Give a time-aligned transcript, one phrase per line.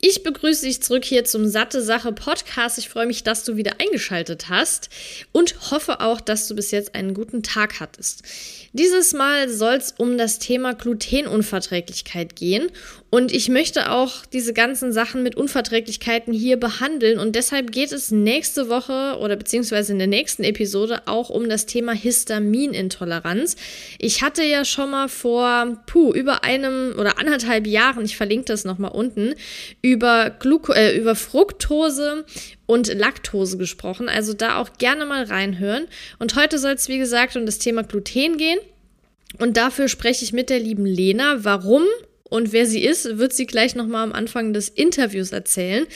[0.00, 2.78] Ich begrüße dich zurück hier zum Satte Sache Podcast.
[2.78, 4.90] Ich freue mich, dass du wieder eingeschaltet hast
[5.32, 8.22] und hoffe auch, dass du bis jetzt einen guten Tag hattest.
[8.72, 12.70] Dieses Mal soll es um das Thema Glutenunverträglichkeit gehen
[13.10, 18.10] und ich möchte auch diese ganzen Sachen mit Unverträglichkeiten hier behandeln und deshalb geht es
[18.10, 23.56] nächste Woche oder beziehungsweise in der nächsten Episode auch um das Thema Histaminintoleranz.
[23.98, 28.64] Ich hatte ja schon mal vor, puh, über einem oder anderthalb Jahren, ich verlinke das
[28.64, 29.34] nochmal unten,
[29.80, 32.26] über, Gluco äh, über Fructose
[32.66, 34.10] und Laktose gesprochen.
[34.10, 35.86] Also da auch gerne mal reinhören.
[36.18, 38.58] Und heute soll es, wie gesagt, um das Thema Gluten gehen.
[39.38, 41.44] Und dafür spreche ich mit der lieben Lena.
[41.44, 41.84] Warum
[42.30, 45.86] und wer sie ist, wird sie gleich nochmal am Anfang des Interviews erzählen.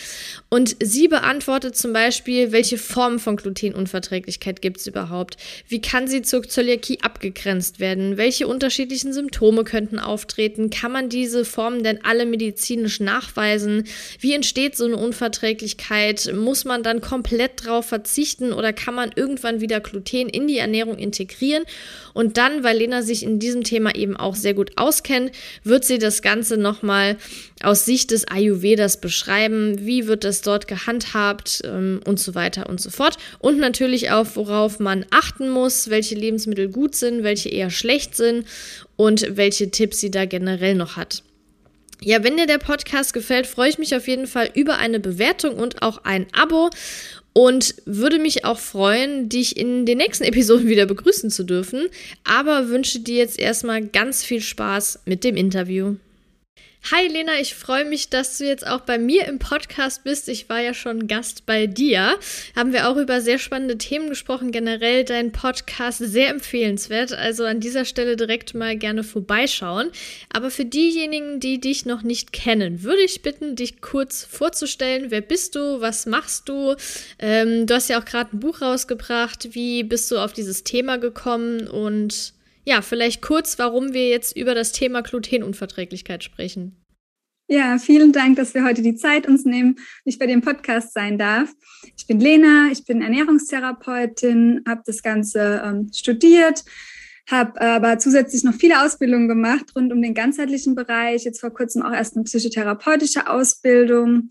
[0.49, 5.37] Und sie beantwortet zum Beispiel, welche Formen von Glutenunverträglichkeit gibt es überhaupt?
[5.69, 8.17] Wie kann sie zur Zöliakie abgegrenzt werden?
[8.17, 10.71] Welche unterschiedlichen Symptome könnten auftreten?
[10.71, 13.85] Kann man diese Formen denn alle medizinisch nachweisen?
[14.19, 16.33] Wie entsteht so eine Unverträglichkeit?
[16.35, 20.97] Muss man dann komplett drauf verzichten oder kann man irgendwann wieder Gluten in die Ernährung
[20.97, 21.65] integrieren?
[22.15, 25.33] Und dann, weil Lena sich in diesem Thema eben auch sehr gut auskennt,
[25.65, 27.17] wird sie das Ganze nochmal
[27.62, 29.84] aus Sicht des Ayurvedas beschreiben.
[29.84, 33.17] Wie wird das dort gehandhabt ähm, und so weiter und so fort.
[33.39, 38.47] Und natürlich auch, worauf man achten muss, welche Lebensmittel gut sind, welche eher schlecht sind
[38.97, 41.23] und welche Tipps sie da generell noch hat.
[42.05, 45.55] Ja, wenn dir der Podcast gefällt, freue ich mich auf jeden Fall über eine Bewertung
[45.55, 46.70] und auch ein Abo
[47.33, 51.89] und würde mich auch freuen, dich in den nächsten Episoden wieder begrüßen zu dürfen.
[52.24, 55.97] Aber wünsche dir jetzt erstmal ganz viel Spaß mit dem Interview.
[56.91, 60.29] Hi Lena, ich freue mich, dass du jetzt auch bei mir im Podcast bist.
[60.29, 62.19] Ich war ja schon Gast bei dir.
[62.57, 64.51] Haben wir auch über sehr spannende Themen gesprochen.
[64.51, 67.13] Generell dein Podcast sehr empfehlenswert.
[67.13, 69.92] Also an dieser Stelle direkt mal gerne vorbeischauen.
[70.33, 75.13] Aber für diejenigen, die dich noch nicht kennen, würde ich bitten, dich kurz vorzustellen.
[75.13, 75.81] Wer bist du?
[75.81, 76.75] Was machst du?
[77.21, 79.55] Ähm, du hast ja auch gerade ein Buch rausgebracht.
[79.55, 81.69] Wie bist du auf dieses Thema gekommen?
[81.69, 86.77] Und ja, vielleicht kurz, warum wir jetzt über das Thema Glutenunverträglichkeit sprechen.
[87.48, 91.18] Ja, vielen Dank, dass wir heute die Zeit uns nehmen, ich bei dem Podcast sein
[91.18, 91.52] darf.
[91.96, 96.64] Ich bin Lena, ich bin Ernährungstherapeutin, habe das Ganze ähm, studiert,
[97.30, 101.24] habe aber zusätzlich noch viele Ausbildungen gemacht rund um den ganzheitlichen Bereich.
[101.24, 104.30] Jetzt vor kurzem auch erst eine psychotherapeutische Ausbildung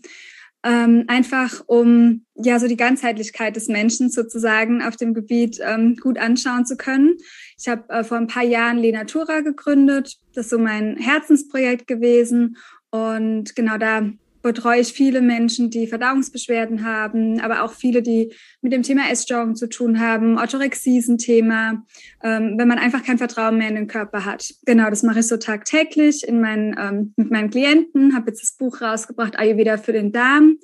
[0.64, 6.18] ähm, einfach um ja so die Ganzheitlichkeit des Menschen sozusagen auf dem Gebiet ähm, gut
[6.18, 7.16] anschauen zu können.
[7.62, 10.18] Ich habe äh, vor ein paar Jahren Lenatura gegründet.
[10.34, 12.56] Das ist so mein Herzensprojekt gewesen.
[12.90, 14.02] Und genau da
[14.42, 19.54] betreue ich viele Menschen, die Verdauungsbeschwerden haben, aber auch viele, die mit dem Thema Essstörung
[19.54, 20.36] zu tun haben.
[20.36, 21.84] Orthorexie ist ein Thema,
[22.24, 24.52] ähm, wenn man einfach kein Vertrauen mehr in den Körper hat.
[24.66, 28.56] Genau, das mache ich so tagtäglich in meinen, ähm, mit meinen Klienten, habe jetzt das
[28.56, 30.58] Buch rausgebracht, Ayurveda für den Darm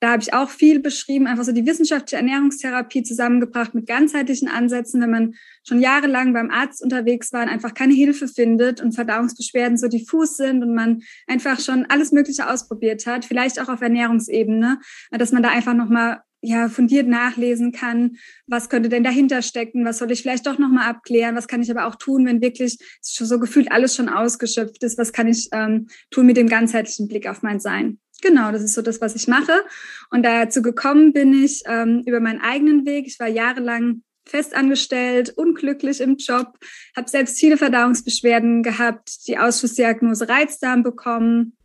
[0.00, 5.00] da habe ich auch viel beschrieben, einfach so die wissenschaftliche Ernährungstherapie zusammengebracht mit ganzheitlichen Ansätzen,
[5.00, 5.34] wenn man
[5.66, 10.36] schon jahrelang beim Arzt unterwegs war und einfach keine Hilfe findet und Verdauungsbeschwerden so diffus
[10.36, 14.80] sind und man einfach schon alles Mögliche ausprobiert hat, vielleicht auch auf Ernährungsebene,
[15.12, 19.98] dass man da einfach nochmal ja, fundiert nachlesen kann, was könnte denn dahinter stecken, was
[19.98, 23.40] soll ich vielleicht doch nochmal abklären, was kann ich aber auch tun, wenn wirklich so
[23.40, 27.42] gefühlt alles schon ausgeschöpft ist, was kann ich ähm, tun mit dem ganzheitlichen Blick auf
[27.42, 27.98] mein Sein.
[28.22, 29.64] Genau, das ist so das, was ich mache.
[30.10, 33.06] Und dazu gekommen bin ich ähm, über meinen eigenen Weg.
[33.06, 36.58] Ich war jahrelang festangestellt, unglücklich im Job,
[36.96, 41.56] habe selbst viele Verdauungsbeschwerden gehabt, die Ausschussdiagnose Reizdarm bekommen,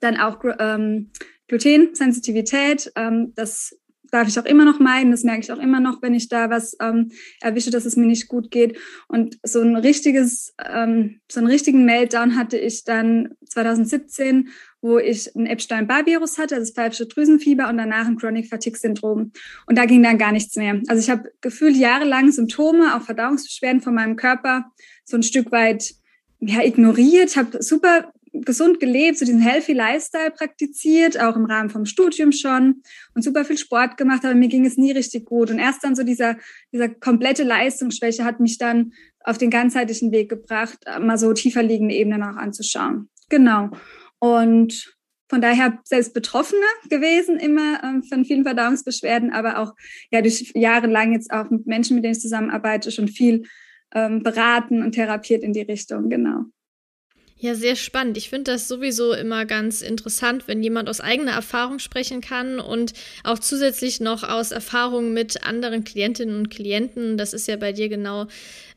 [0.00, 1.12] dann auch ähm,
[1.48, 2.92] Glutensensitivität.
[2.96, 3.76] Ähm, das
[4.10, 5.10] darf ich auch immer noch meiden.
[5.10, 7.10] Das merke ich auch immer noch, wenn ich da was ähm,
[7.40, 8.78] erwische, dass es mir nicht gut geht.
[9.08, 14.48] Und so ein richtiges, ähm, so einen richtigen Meltdown hatte ich dann 2017,
[14.82, 19.32] wo ich ein Epstein-Barr-Virus hatte, das pfeifische Drüsenfieber und danach ein Chronic Fatigue-Syndrom.
[19.66, 20.80] Und da ging dann gar nichts mehr.
[20.88, 24.70] Also ich habe gefühlt jahrelang Symptome, auch Verdauungsbeschwerden von meinem Körper
[25.04, 25.94] so ein Stück weit
[26.40, 28.12] ja, ignoriert, habe super
[28.44, 32.82] gesund gelebt, so diesen healthy Lifestyle praktiziert, auch im Rahmen vom Studium schon
[33.14, 35.50] und super viel Sport gemacht, aber mir ging es nie richtig gut.
[35.50, 36.36] Und erst dann so dieser,
[36.72, 38.92] dieser komplette Leistungsschwäche hat mich dann
[39.22, 43.08] auf den ganzheitlichen Weg gebracht, mal so tiefer liegende Ebenen auch anzuschauen.
[43.28, 43.70] Genau.
[44.18, 44.94] Und
[45.30, 49.74] von daher selbst Betroffene gewesen, immer ähm, von vielen Verdauungsbeschwerden, aber auch
[50.10, 53.44] ja durch jahrelang jetzt auch mit Menschen, mit denen ich zusammenarbeite, schon viel
[53.94, 56.46] ähm, beraten und therapiert in die Richtung, genau.
[57.42, 58.18] Ja, sehr spannend.
[58.18, 62.92] Ich finde das sowieso immer ganz interessant, wenn jemand aus eigener Erfahrung sprechen kann und
[63.24, 67.16] auch zusätzlich noch aus Erfahrungen mit anderen Klientinnen und Klienten.
[67.16, 68.26] Das ist ja bei dir genau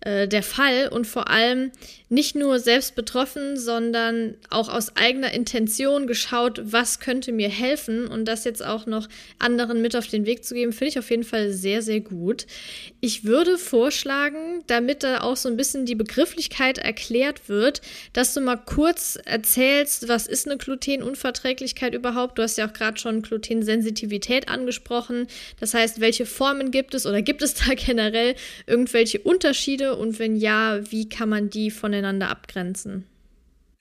[0.04, 1.72] äh, der Fall und vor allem
[2.10, 8.26] nicht nur selbst betroffen, sondern auch aus eigener Intention geschaut, was könnte mir helfen und
[8.26, 9.08] das jetzt auch noch
[9.40, 12.46] anderen mit auf den Weg zu geben, finde ich auf jeden Fall sehr, sehr gut.
[13.02, 17.82] Ich würde vorschlagen, damit da auch so ein bisschen die Begrifflichkeit erklärt wird,
[18.14, 22.38] dass du mal kurz erzählst, was ist eine Glutenunverträglichkeit überhaupt?
[22.38, 25.28] Du hast ja auch gerade schon Glutensensitivität angesprochen.
[25.60, 28.36] Das heißt, welche Formen gibt es oder gibt es da generell
[28.68, 33.06] irgendwelche Unterschiede und wenn ja, wie kann man die voneinander abgrenzen?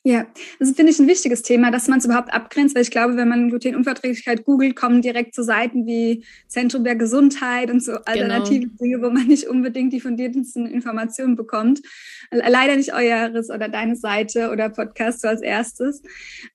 [0.04, 0.26] Ja,
[0.58, 3.28] das finde ich ein wichtiges Thema, dass man es überhaupt abgrenzt, weil ich glaube, wenn
[3.28, 8.76] man Glutenunverträglichkeit googelt, kommen direkt so Seiten wie Zentrum der Gesundheit und so alternative genau.
[8.80, 11.82] Dinge, wo man nicht unbedingt die fundiertesten Informationen bekommt.
[12.32, 16.02] Leider nicht eures oder deine Seite oder Podcast so als erstes.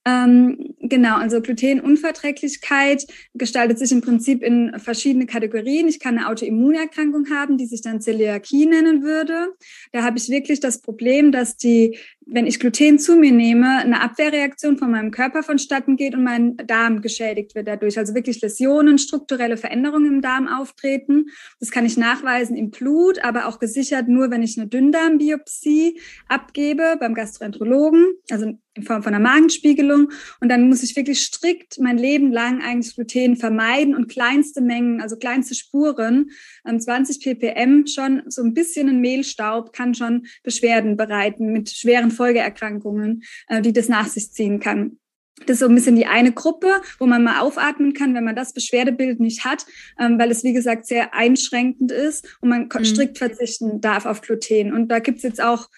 [0.04, 5.88] Ähm, genau, also Glutenunverträglichkeit gestaltet sich im Prinzip in verschiedene Kategorien.
[5.88, 9.54] Ich kann eine Autoimmunerkrankung haben, die sich dann Zöliakie nennen würde.
[9.94, 11.98] Da habe ich wirklich das Problem, dass die
[12.30, 16.58] wenn ich Gluten zu mir nehme, eine Abwehrreaktion von meinem Körper vonstatten geht und mein
[16.58, 17.98] Darm geschädigt wird dadurch.
[17.98, 21.28] Also wirklich Läsionen, strukturelle Veränderungen im Darm auftreten.
[21.60, 26.98] Das kann ich nachweisen im Blut, aber auch gesichert nur, wenn ich eine Dünndarmbiopsie abgebe
[27.00, 30.12] beim Gastroenterologen, also in Form von einer Magenspiegelung.
[30.40, 35.02] Und dann muss ich wirklich strikt mein Leben lang eigentlich Gluten vermeiden und kleinste Mengen,
[35.02, 36.30] also kleinste Spuren,
[36.66, 42.12] 20 ähm, ppm schon, so ein bisschen ein Mehlstaub kann schon Beschwerden bereiten mit schweren
[42.18, 44.98] Folgeerkrankungen, äh, die das nach sich ziehen kann.
[45.46, 48.36] Das ist so ein bisschen die eine Gruppe, wo man mal aufatmen kann, wenn man
[48.36, 49.66] das Beschwerdebild nicht hat,
[50.00, 52.86] ähm, weil es, wie gesagt, sehr einschränkend ist und man mhm.
[52.86, 54.74] strikt verzichten darf auf Gluten.
[54.74, 55.70] Und da gibt's jetzt auch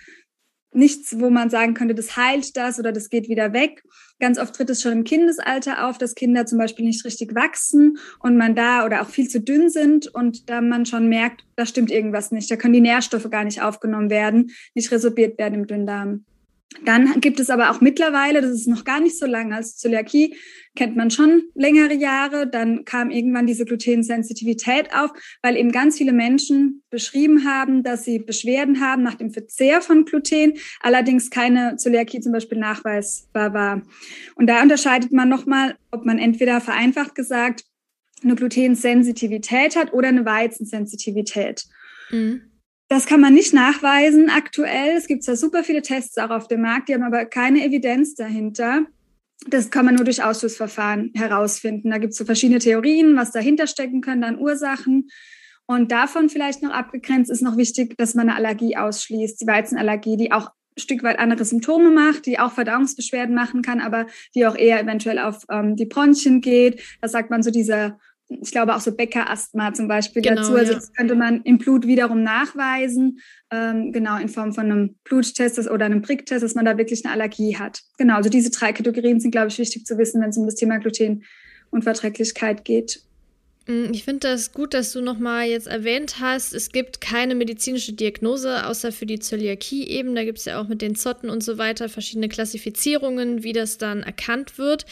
[0.71, 3.83] nichts, wo man sagen könnte, das heilt das oder das geht wieder weg.
[4.19, 7.98] Ganz oft tritt es schon im Kindesalter auf, dass Kinder zum Beispiel nicht richtig wachsen
[8.19, 11.66] und man da oder auch viel zu dünn sind und da man schon merkt, da
[11.66, 12.51] stimmt irgendwas nicht.
[12.51, 16.25] Da können die Nährstoffe gar nicht aufgenommen werden, nicht resorbiert werden im Dünndarm.
[16.86, 20.36] Dann gibt es aber auch mittlerweile, das ist noch gar nicht so lange, als Zöliakie
[20.75, 22.48] kennt man schon längere Jahre.
[22.48, 25.12] Dann kam irgendwann diese Glutensensitivität auf,
[25.42, 30.06] weil eben ganz viele Menschen beschrieben haben, dass sie Beschwerden haben nach dem Verzehr von
[30.06, 33.81] Gluten, allerdings keine Zöliakie zum Beispiel nachweisbar war.
[34.36, 37.66] Und da unterscheidet man nochmal, ob man entweder vereinfacht gesagt
[38.24, 41.66] eine Glutensensitivität hat oder eine Weizensensitivität.
[42.12, 42.49] Mhm.
[42.89, 44.97] Das kann man nicht nachweisen aktuell.
[44.97, 48.15] Es gibt zwar super viele Tests auch auf dem Markt, die haben aber keine Evidenz
[48.15, 48.88] dahinter.
[49.47, 51.91] Das kann man nur durch Ausschlussverfahren herausfinden.
[51.91, 55.07] Da gibt es so verschiedene Theorien, was dahinter stecken können, dann Ursachen.
[55.68, 60.18] Und davon vielleicht noch abgegrenzt ist noch wichtig, dass man eine Allergie ausschließt, die Weizenallergie,
[60.18, 64.47] die auch ein Stück weit andere Symptome macht, die auch Verdauungsbeschwerden machen kann, aber die
[64.47, 66.81] auch eher eventuell auf ähm, die Bronchien geht.
[67.01, 68.00] Da sagt man so dieser
[68.30, 70.56] ich glaube auch so Bäckerasthma zum Beispiel genau, dazu.
[70.56, 70.78] Also ja.
[70.78, 73.20] das könnte man im Blut wiederum nachweisen,
[73.52, 77.14] ähm, genau in Form von einem Bluttest oder einem Pricktest, dass man da wirklich eine
[77.14, 77.81] Allergie hat.
[77.98, 80.56] Genau, also diese drei Kategorien sind, glaube ich, wichtig zu wissen, wenn es um das
[80.56, 83.02] Thema Glutenunverträglichkeit geht.
[83.69, 87.94] Mm, ich finde das gut, dass du nochmal jetzt erwähnt hast, es gibt keine medizinische
[87.94, 90.16] Diagnose, außer für die Zöliakie eben.
[90.16, 93.78] Da gibt es ja auch mit den Zotten und so weiter verschiedene Klassifizierungen, wie das
[93.78, 94.85] dann erkannt wird.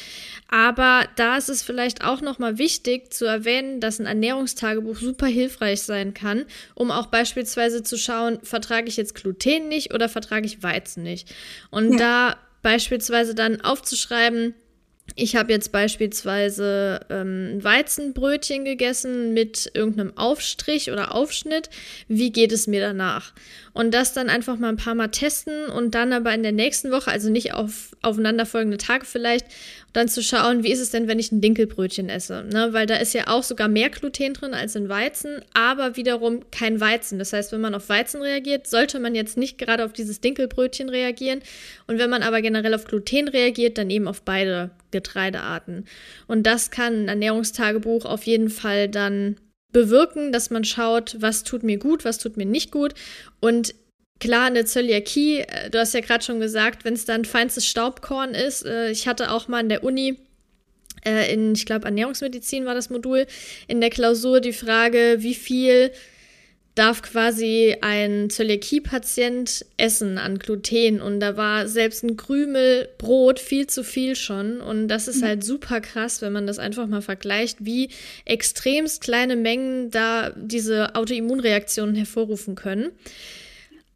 [0.48, 5.82] Aber da ist es vielleicht auch nochmal wichtig zu erwähnen, dass ein Ernährungstagebuch super hilfreich
[5.82, 10.62] sein kann, um auch beispielsweise zu schauen, vertrage ich jetzt Gluten nicht oder vertrage ich
[10.62, 11.34] Weizen nicht.
[11.72, 11.98] Und ja.
[11.98, 14.54] da beispielsweise dann aufzuschreiben,
[15.16, 21.70] ich habe jetzt beispielsweise ähm, Weizenbrötchen gegessen mit irgendeinem Aufstrich oder Aufschnitt.
[22.08, 23.34] Wie geht es mir danach?
[23.74, 26.92] Und das dann einfach mal ein paar Mal testen und dann aber in der nächsten
[26.92, 29.48] Woche, also nicht auf aufeinanderfolgende Tage vielleicht,
[29.94, 32.44] dann zu schauen, wie ist es denn, wenn ich ein Dinkelbrötchen esse?
[32.44, 32.70] Ne?
[32.72, 36.80] Weil da ist ja auch sogar mehr Gluten drin als in Weizen, aber wiederum kein
[36.80, 37.18] Weizen.
[37.18, 40.90] Das heißt, wenn man auf Weizen reagiert, sollte man jetzt nicht gerade auf dieses Dinkelbrötchen
[40.90, 41.42] reagieren.
[41.88, 45.86] Und wenn man aber generell auf Gluten reagiert, dann eben auf beide Getreidearten.
[46.28, 49.38] Und das kann ein Ernährungstagebuch auf jeden Fall dann
[49.72, 52.94] bewirken, dass man schaut, was tut mir gut, was tut mir nicht gut.
[53.40, 53.76] Und
[54.20, 58.34] klar, eine Zöliakie, äh, du hast ja gerade schon gesagt, wenn es dann feinstes Staubkorn
[58.34, 58.66] ist.
[58.66, 60.18] Äh, ich hatte auch mal in der Uni
[61.06, 63.28] äh, in, ich glaube, Ernährungsmedizin war das Modul,
[63.68, 65.92] in der Klausur die Frage, wie viel
[66.78, 71.02] darf quasi ein Zöliakie-Patient essen an Gluten.
[71.02, 74.62] Und da war selbst ein Krümel Brot viel zu viel schon.
[74.62, 77.90] Und das ist halt super krass, wenn man das einfach mal vergleicht, wie
[78.26, 82.92] extremst kleine Mengen da diese Autoimmunreaktionen hervorrufen können.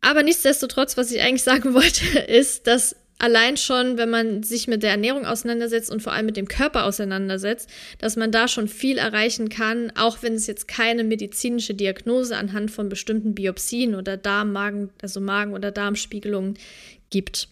[0.01, 4.83] Aber nichtsdestotrotz, was ich eigentlich sagen wollte, ist, dass allein schon, wenn man sich mit
[4.83, 8.97] der Ernährung auseinandersetzt und vor allem mit dem Körper auseinandersetzt, dass man da schon viel
[8.97, 14.51] erreichen kann, auch wenn es jetzt keine medizinische Diagnose anhand von bestimmten Biopsien oder Darm,
[14.51, 16.57] Magen, also Magen- oder Darmspiegelungen
[17.09, 17.47] gibt.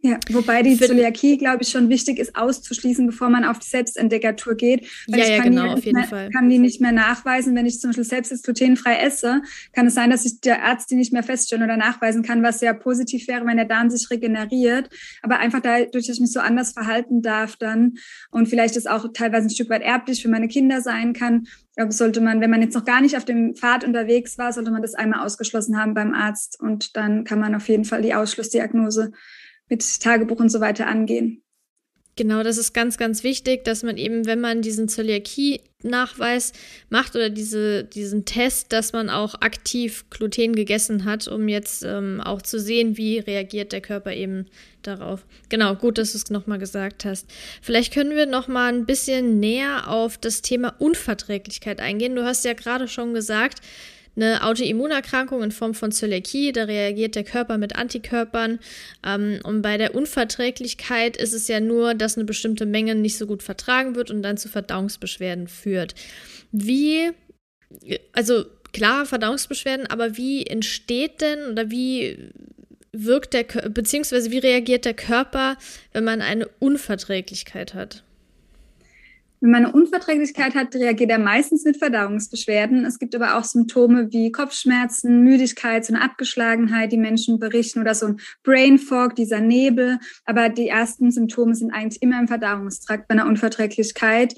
[0.00, 4.54] Ja, wobei die Zöliakie, glaube ich, schon wichtig ist auszuschließen, bevor man auf die Selbstentdeckertour
[4.54, 4.88] geht.
[5.08, 6.30] Weil ja, ja, genau, auf jeden mehr, Fall.
[6.30, 7.56] kann die nicht mehr nachweisen.
[7.56, 10.92] Wenn ich zum Beispiel selbst jetzt glutenfrei esse, kann es sein, dass ich der Arzt
[10.92, 14.08] die nicht mehr feststellen oder nachweisen kann, was sehr positiv wäre, wenn der Darm sich
[14.08, 14.88] regeneriert.
[15.22, 17.94] Aber einfach dadurch, dass ich mich so anders verhalten darf dann
[18.30, 21.92] und vielleicht ist auch teilweise ein Stück weit erblich für meine Kinder sein kann, glaube,
[21.92, 24.82] sollte man, wenn man jetzt noch gar nicht auf dem Pfad unterwegs war, sollte man
[24.82, 29.12] das einmal ausgeschlossen haben beim Arzt und dann kann man auf jeden Fall die Ausschlussdiagnose
[29.68, 31.42] mit Tagebuch und so weiter angehen.
[32.18, 36.52] Genau, das ist ganz, ganz wichtig, dass man eben, wenn man diesen Zöliakie-Nachweis
[36.90, 42.20] macht oder diese, diesen Test, dass man auch aktiv Gluten gegessen hat, um jetzt ähm,
[42.20, 44.46] auch zu sehen, wie reagiert der Körper eben
[44.82, 45.24] darauf.
[45.48, 47.28] Genau, gut, dass du es nochmal gesagt hast.
[47.62, 52.16] Vielleicht können wir nochmal ein bisschen näher auf das Thema Unverträglichkeit eingehen.
[52.16, 53.60] Du hast ja gerade schon gesagt,
[54.18, 58.58] eine Autoimmunerkrankung in Form von Zöliakie, da reagiert der Körper mit Antikörpern.
[59.06, 63.26] Ähm, und bei der Unverträglichkeit ist es ja nur, dass eine bestimmte Menge nicht so
[63.26, 65.94] gut vertragen wird und dann zu Verdauungsbeschwerden führt.
[66.50, 67.10] Wie,
[68.12, 72.30] also klar, Verdauungsbeschwerden, aber wie entsteht denn oder wie
[72.92, 75.56] wirkt der, beziehungsweise wie reagiert der Körper,
[75.92, 78.02] wenn man eine Unverträglichkeit hat?
[79.40, 82.84] Wenn man eine Unverträglichkeit hat, reagiert er meistens mit Verdauungsbeschwerden.
[82.84, 87.94] Es gibt aber auch Symptome wie Kopfschmerzen, Müdigkeit, so eine Abgeschlagenheit, die Menschen berichten oder
[87.94, 89.98] so ein Brain Fog, dieser Nebel.
[90.24, 94.34] Aber die ersten Symptome sind eigentlich immer im Verdauungstrakt bei einer Unverträglichkeit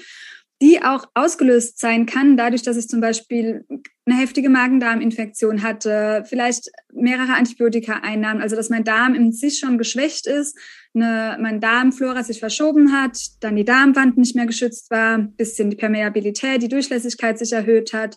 [0.62, 3.64] die auch ausgelöst sein kann, dadurch, dass ich zum Beispiel
[4.04, 9.78] eine heftige Magen-Darm-Infektion hatte, vielleicht mehrere Antibiotika einnahm, also dass mein Darm in sich schon
[9.78, 10.58] geschwächt ist,
[10.94, 15.76] eine, mein Darmflora sich verschoben hat, dann die Darmwand nicht mehr geschützt war, bisschen die
[15.76, 18.16] Permeabilität, die Durchlässigkeit sich erhöht hat.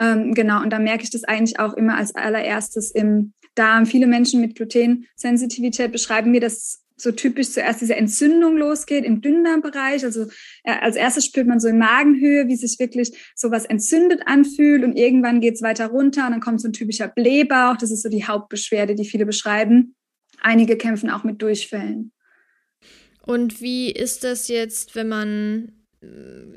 [0.00, 3.86] Ähm, genau, und da merke ich das eigentlich auch immer als allererstes im Darm.
[3.86, 10.04] Viele Menschen mit Glutensensitivität beschreiben mir das so typisch zuerst diese Entzündung losgeht im Dünndarmbereich.
[10.04, 10.26] Also
[10.64, 15.40] als erstes spürt man so in Magenhöhe, wie sich wirklich sowas entzündet anfühlt und irgendwann
[15.40, 17.76] geht es weiter runter und dann kommt so ein typischer Blähbauch.
[17.76, 19.96] Das ist so die Hauptbeschwerde, die viele beschreiben.
[20.40, 22.12] Einige kämpfen auch mit Durchfällen.
[23.26, 25.83] Und wie ist das jetzt, wenn man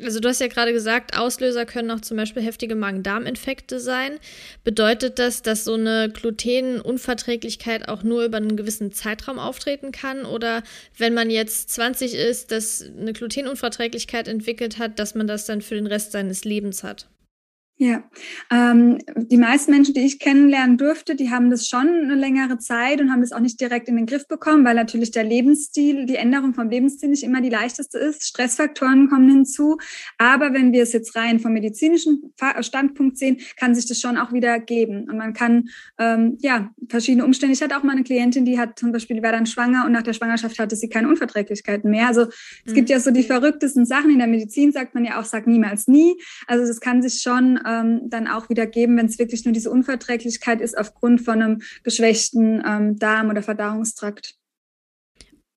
[0.03, 4.19] also du hast ja gerade gesagt, Auslöser können auch zum Beispiel heftige Magen-Darm-Infekte sein.
[4.63, 10.25] Bedeutet das, dass so eine Glutenunverträglichkeit auch nur über einen gewissen Zeitraum auftreten kann?
[10.25, 10.63] Oder
[10.97, 15.75] wenn man jetzt 20 ist, dass eine Glutenunverträglichkeit entwickelt hat, dass man das dann für
[15.75, 17.07] den Rest seines Lebens hat?
[17.79, 18.03] Ja,
[18.49, 22.99] ähm, die meisten Menschen, die ich kennenlernen durfte, die haben das schon eine längere Zeit
[22.99, 26.15] und haben das auch nicht direkt in den Griff bekommen, weil natürlich der Lebensstil, die
[26.15, 28.23] Änderung vom Lebensstil nicht immer die leichteste ist.
[28.23, 29.77] Stressfaktoren kommen hinzu.
[30.17, 34.33] Aber wenn wir es jetzt rein vom medizinischen Standpunkt sehen, kann sich das schon auch
[34.33, 35.07] wieder geben.
[35.07, 35.69] Und man kann,
[35.99, 37.53] ähm, ja, verschiedene Umstände.
[37.53, 39.91] Ich hatte auch mal eine Klientin, die hat zum Beispiel, die war dann schwanger und
[39.91, 42.07] nach der Schwangerschaft hatte sie keine Unverträglichkeiten mehr.
[42.07, 42.21] Also
[42.65, 42.73] es mhm.
[42.73, 44.09] gibt ja so die verrücktesten Sachen.
[44.09, 46.19] In der Medizin sagt man ja auch, sag niemals nie.
[46.47, 49.69] Also das kann sich schon ähm, dann auch wieder geben, wenn es wirklich nur diese
[49.69, 54.35] Unverträglichkeit ist aufgrund von einem geschwächten ähm, Darm oder Verdauungstrakt.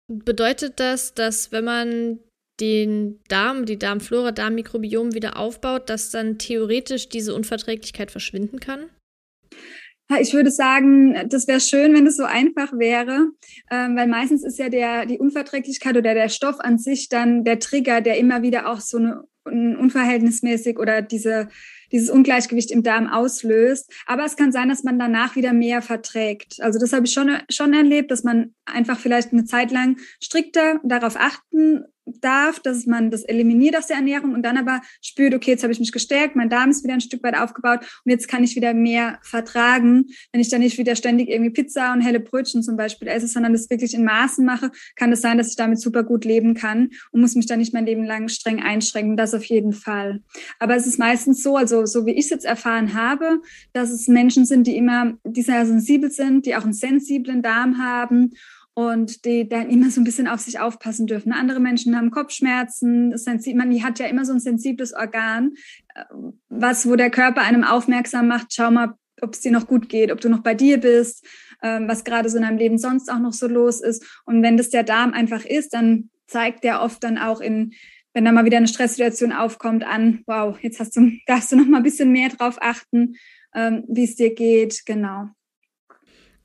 [0.09, 2.19] Bedeutet das, dass wenn man
[2.61, 8.91] den Darm, die Darmflora, Darmmikrobiom wieder aufbaut, dass dann theoretisch diese Unverträglichkeit verschwinden kann?
[10.19, 13.31] Ich würde sagen, das wäre schön, wenn es so einfach wäre,
[13.71, 17.61] ähm, weil meistens ist ja der, die Unverträglichkeit oder der Stoff an sich dann der
[17.61, 21.49] Trigger, der immer wieder auch so eine unverhältnismäßig oder diese
[21.93, 23.93] dieses Ungleichgewicht im Darm auslöst.
[24.07, 26.61] Aber es kann sein, dass man danach wieder mehr verträgt.
[26.61, 30.81] Also das habe ich schon, schon erlebt, dass man einfach vielleicht eine Zeit lang strikter
[30.85, 31.85] darauf achten
[32.21, 35.73] darf, dass man das eliminiert aus der Ernährung und dann aber spürt, okay, jetzt habe
[35.73, 38.57] ich mich gestärkt, mein Darm ist wieder ein Stück weit aufgebaut und jetzt kann ich
[38.57, 40.07] wieder mehr vertragen.
[40.33, 43.53] Wenn ich dann nicht wieder ständig irgendwie Pizza und helle Brötchen zum Beispiel esse, sondern
[43.53, 46.55] das wirklich in Maßen mache, kann es das sein, dass ich damit super gut leben
[46.55, 49.17] kann und muss mich dann nicht mein Leben lang streng einschränken.
[49.17, 50.23] Das auf jeden Fall.
[50.59, 53.41] Aber es ist meistens so, also so wie ich es jetzt erfahren habe,
[53.73, 57.79] dass es Menschen sind, die immer, die sehr sensibel sind, die auch einen sensiblen Darm
[57.79, 58.33] haben
[58.75, 61.33] und die dann immer so ein bisschen auf sich aufpassen dürfen.
[61.33, 63.15] Andere Menschen haben Kopfschmerzen,
[63.55, 65.55] man hat ja immer so ein sensibles Organ,
[65.95, 66.05] äh,
[66.49, 70.13] was, wo der Körper einem aufmerksam macht, schau mal, ob es dir noch gut geht,
[70.13, 71.27] ob du noch bei dir bist,
[71.63, 74.23] ähm, was gerade so in deinem Leben sonst auch noch so los ist.
[74.25, 77.73] Und wenn das der Darm einfach ist, dann zeigt der oft dann auch in,
[78.15, 81.67] wenn da mal wieder eine Stresssituation aufkommt, an, wow, jetzt hast du, darfst du noch
[81.67, 83.17] mal ein bisschen mehr drauf achten,
[83.55, 85.29] ähm, wie es dir geht, genau.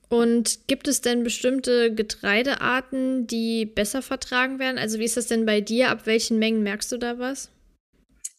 [0.10, 4.78] Und gibt es denn bestimmte Getreidearten, die besser vertragen werden?
[4.78, 5.90] Also wie ist das denn bei dir?
[5.90, 7.50] Ab welchen Mengen merkst du da was?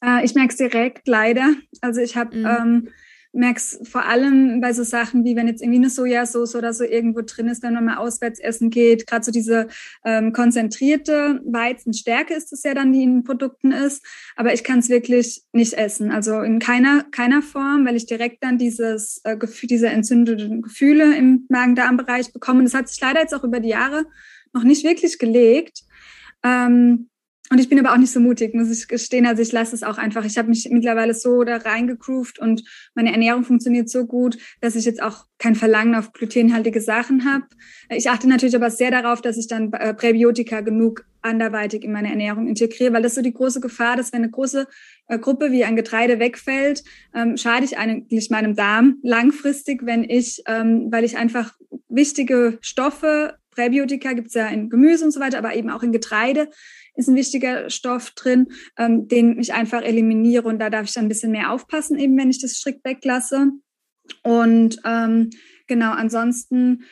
[0.02, 1.54] Äh, ich merke es direkt, leider.
[1.80, 2.46] Also ich habe mhm.
[2.46, 2.88] ähm,
[3.36, 6.84] merke es vor allem bei so Sachen wie, wenn jetzt irgendwie eine Sojasauce oder so
[6.84, 9.68] irgendwo drin ist, wenn man mal auswärts essen geht, gerade so diese
[10.04, 14.04] ähm, konzentrierte Weizenstärke ist es ja dann, die in Produkten ist.
[14.36, 16.10] Aber ich kann es wirklich nicht essen.
[16.10, 21.16] Also in keiner, keiner Form, weil ich direkt dann dieses äh, Gefühl, diese entzündeten Gefühle
[21.16, 22.60] im Magen-Darm-Bereich bekomme.
[22.60, 24.06] Und das hat sich leider jetzt auch über die Jahre
[24.52, 25.82] noch nicht wirklich gelegt.
[26.42, 27.10] Ähm,
[27.50, 29.24] und ich bin aber auch nicht so mutig, muss ich gestehen.
[29.24, 30.24] Also ich lasse es auch einfach.
[30.24, 34.84] Ich habe mich mittlerweile so da reingegroovt und meine Ernährung funktioniert so gut, dass ich
[34.84, 37.44] jetzt auch kein Verlangen auf glutenhaltige Sachen habe.
[37.88, 42.10] Ich achte natürlich aber sehr darauf, dass ich dann äh, Präbiotika genug anderweitig in meine
[42.10, 44.66] Ernährung integriere, weil das so die große Gefahr, dass wenn eine große
[45.08, 46.82] äh, Gruppe wie ein Getreide wegfällt,
[47.14, 51.54] ähm, schade ich eigentlich meinem Darm langfristig, wenn ich, ähm, weil ich einfach
[51.88, 55.92] wichtige Stoffe Präbiotika gibt es ja in Gemüse und so weiter, aber eben auch in
[55.92, 56.50] Getreide
[56.94, 58.48] ist ein wichtiger Stoff drin,
[58.78, 60.46] ähm, den ich einfach eliminiere.
[60.46, 63.50] Und da darf ich dann ein bisschen mehr aufpassen, eben wenn ich das strikt weglasse.
[64.22, 65.30] Und ähm,
[65.66, 66.84] genau, ansonsten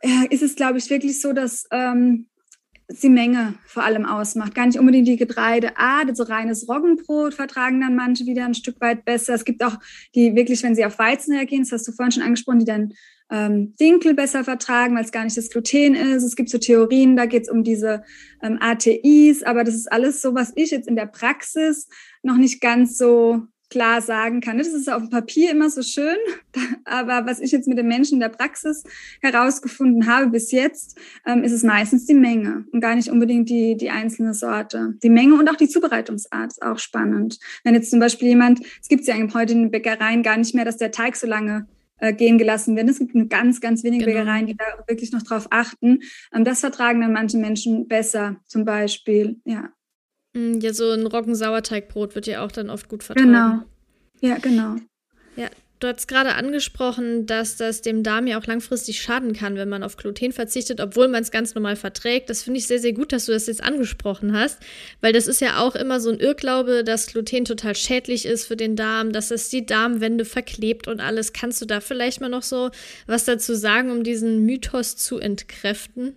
[0.00, 2.28] äh, ist es, glaube ich, wirklich so, dass ähm,
[2.88, 4.54] die Menge vor allem ausmacht.
[4.54, 5.72] Gar nicht unbedingt die Getreide.
[5.76, 9.34] Ah, so reines Roggenbrot vertragen dann manche wieder ein Stück weit besser.
[9.34, 9.76] Es gibt auch
[10.14, 12.92] die wirklich, wenn sie auf Weizen reagieren, das hast du vorhin schon angesprochen, die dann
[13.30, 16.22] ähm, Dinkel besser vertragen, weil es gar nicht das Gluten ist.
[16.22, 18.04] Es gibt so Theorien, da geht es um diese
[18.42, 21.88] ähm, ATIs, aber das ist alles so, was ich jetzt in der Praxis
[22.22, 24.56] noch nicht ganz so klar sagen kann.
[24.56, 26.16] Das ist auf dem Papier immer so schön,
[26.84, 28.84] aber was ich jetzt mit den Menschen in der Praxis
[29.20, 33.76] herausgefunden habe bis jetzt, ähm, ist es meistens die Menge und gar nicht unbedingt die,
[33.76, 34.94] die einzelne Sorte.
[35.02, 37.40] Die Menge und auch die Zubereitungsart ist auch spannend.
[37.64, 40.64] Wenn jetzt zum Beispiel jemand, es gibt ja heute in den Bäckereien gar nicht mehr,
[40.64, 41.66] dass der Teig so lange
[41.98, 42.88] äh, gehen gelassen werden.
[42.88, 44.18] Es gibt nur ganz, ganz wenige genau.
[44.18, 45.98] Bäckereien, die da wirklich noch drauf achten.
[46.32, 49.70] Ähm, das vertragen dann manche Menschen besser, zum Beispiel, ja.
[50.34, 53.32] Mm, ja, so ein Roggensauerteigbrot wird ja auch dann oft gut vertragen.
[53.32, 53.62] Genau.
[54.20, 54.76] Ja, genau.
[55.36, 55.48] Ja,
[55.84, 59.82] Du hast gerade angesprochen, dass das dem Darm ja auch langfristig schaden kann, wenn man
[59.82, 62.30] auf Gluten verzichtet, obwohl man es ganz normal verträgt.
[62.30, 64.60] Das finde ich sehr, sehr gut, dass du das jetzt angesprochen hast,
[65.02, 68.56] weil das ist ja auch immer so ein Irrglaube, dass Gluten total schädlich ist für
[68.56, 71.34] den Darm, dass es die Darmwände verklebt und alles.
[71.34, 72.70] Kannst du da vielleicht mal noch so
[73.06, 76.16] was dazu sagen, um diesen Mythos zu entkräften?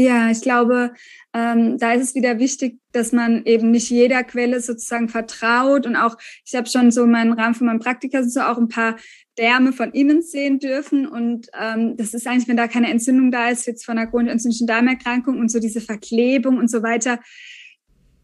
[0.00, 0.92] Ja, ich glaube,
[1.34, 5.96] ähm, da ist es wieder wichtig, dass man eben nicht jeder Quelle sozusagen vertraut und
[5.96, 8.96] auch, ich habe schon so meinen Rahmen von meinem Praktika so auch ein paar
[9.38, 13.48] Därme von innen sehen dürfen und ähm, das ist eigentlich, wenn da keine Entzündung da
[13.48, 17.18] ist, jetzt von einer chronisch entzündlichen Darmerkrankung und so diese Verklebung und so weiter.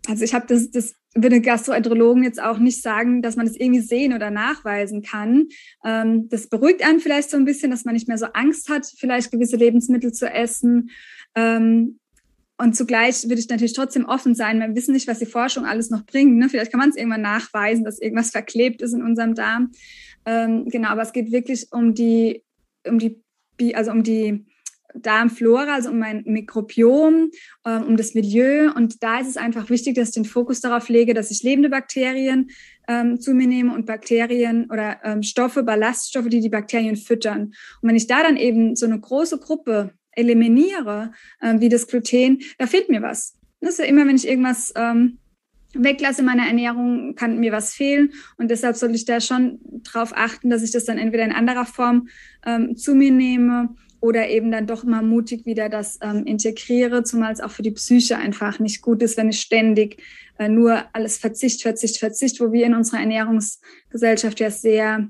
[0.06, 3.80] Also ich habe das, das würde Gastroenterologen jetzt auch nicht sagen, dass man das irgendwie
[3.80, 5.48] sehen oder nachweisen kann.
[5.84, 8.86] Ähm, das beruhigt einen vielleicht so ein bisschen, dass man nicht mehr so Angst hat,
[8.96, 10.90] vielleicht gewisse Lebensmittel zu essen.
[11.34, 11.98] Ähm,
[12.56, 14.60] und zugleich würde ich natürlich trotzdem offen sein.
[14.60, 16.36] Wir wissen nicht, was die Forschung alles noch bringt.
[16.36, 16.48] Ne?
[16.48, 19.72] Vielleicht kann man es irgendwann nachweisen, dass irgendwas verklebt ist in unserem Darm.
[20.24, 22.44] Ähm, genau, aber es geht wirklich um die,
[22.86, 23.20] um die,
[23.74, 24.46] also um die
[24.94, 27.30] Darmflora, also um mein Mikrobiom,
[27.66, 28.70] ähm, um das Milieu.
[28.72, 31.68] Und da ist es einfach wichtig, dass ich den Fokus darauf lege, dass ich lebende
[31.68, 32.50] Bakterien
[32.86, 37.52] ähm, zu mir nehme und Bakterien oder ähm, Stoffe, Ballaststoffe, die die Bakterien füttern.
[37.82, 42.40] Und wenn ich da dann eben so eine große Gruppe eliminiere, äh, wie das Gluten,
[42.58, 43.36] da fehlt mir was.
[43.60, 45.18] Das ist ja immer, wenn ich irgendwas ähm,
[45.74, 48.12] weglasse in meiner Ernährung, kann mir was fehlen.
[48.36, 49.58] Und deshalb sollte ich da schon
[49.92, 52.08] darauf achten, dass ich das dann entweder in anderer Form
[52.46, 57.32] ähm, zu mir nehme oder eben dann doch mal mutig wieder das ähm, integriere, zumal
[57.32, 60.02] es auch für die Psyche einfach nicht gut ist, wenn ich ständig
[60.38, 65.08] äh, nur alles Verzicht, Verzicht, Verzicht, wo wir in unserer Ernährungsgesellschaft ja sehr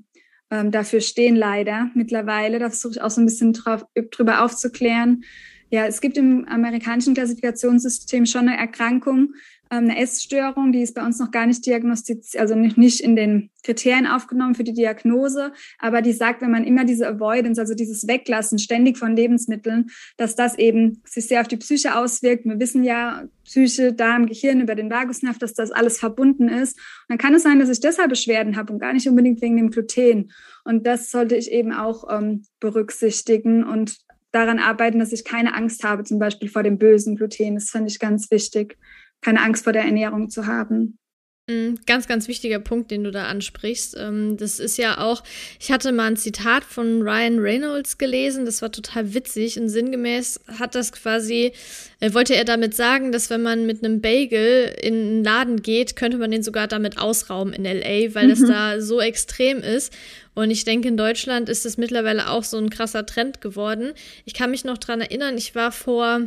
[0.50, 2.58] ähm, dafür stehen, leider mittlerweile.
[2.58, 5.24] Da versuche ich auch so ein bisschen drauf, drüber aufzuklären.
[5.70, 9.34] Ja, es gibt im amerikanischen Klassifikationssystem schon eine Erkrankung,
[9.76, 14.06] eine Essstörung, die ist bei uns noch gar nicht diagnostiziert, also nicht in den Kriterien
[14.06, 18.58] aufgenommen für die Diagnose, aber die sagt, wenn man immer diese Avoidance, also dieses Weglassen
[18.58, 22.44] ständig von Lebensmitteln, dass das eben sich sehr auf die Psyche auswirkt.
[22.44, 26.78] Wir wissen ja, Psyche, Darm, Gehirn über den Vagusnerv, dass das alles verbunden ist.
[26.78, 29.56] Und dann kann es sein, dass ich deshalb Beschwerden habe und gar nicht unbedingt wegen
[29.56, 30.30] dem Gluten.
[30.64, 33.98] Und das sollte ich eben auch ähm, berücksichtigen und
[34.34, 37.54] daran arbeiten, dass ich keine Angst habe, zum Beispiel vor dem bösen Gluten.
[37.54, 38.76] Das finde ich ganz wichtig
[39.24, 40.98] keine Angst vor der Ernährung zu haben.
[41.46, 43.96] Mm, ganz, ganz wichtiger Punkt, den du da ansprichst.
[43.98, 45.22] Ähm, das ist ja auch,
[45.60, 50.40] ich hatte mal ein Zitat von Ryan Reynolds gelesen, das war total witzig und sinngemäß
[50.58, 51.52] hat das quasi,
[52.00, 55.96] äh, wollte er damit sagen, dass wenn man mit einem Bagel in einen Laden geht,
[55.96, 58.30] könnte man den sogar damit ausrauben in LA, weil mhm.
[58.30, 59.92] das da so extrem ist.
[60.34, 63.92] Und ich denke, in Deutschland ist es mittlerweile auch so ein krasser Trend geworden.
[64.24, 66.22] Ich kann mich noch dran erinnern, ich war vor